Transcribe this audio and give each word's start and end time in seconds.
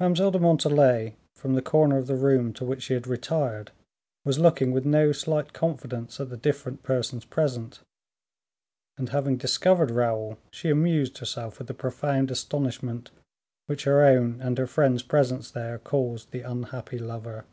Mademoiselle 0.00 0.32
de 0.32 0.38
Montalais, 0.40 1.14
from 1.36 1.54
the 1.54 1.62
corner 1.62 1.96
of 1.96 2.08
the 2.08 2.16
room 2.16 2.52
to 2.52 2.64
which 2.64 2.82
she 2.82 2.94
had 2.94 3.06
retired, 3.06 3.70
was 4.24 4.36
looking 4.36 4.72
with 4.72 4.84
no 4.84 5.12
slight 5.12 5.52
confidence 5.52 6.18
at 6.18 6.28
the 6.28 6.36
different 6.36 6.82
persons 6.82 7.24
present; 7.24 7.78
and, 8.98 9.10
having 9.10 9.36
discovered 9.36 9.92
Raoul, 9.92 10.38
she 10.50 10.70
amused 10.70 11.18
herself 11.18 11.58
with 11.60 11.68
the 11.68 11.74
profound 11.74 12.32
astonishment 12.32 13.12
which 13.66 13.84
her 13.84 14.02
own 14.04 14.40
and 14.40 14.58
her 14.58 14.66
friend's 14.66 15.04
presence 15.04 15.52
there 15.52 15.78
caused 15.78 16.32
the 16.32 16.42
unhappy 16.42 16.98
lover. 16.98 17.44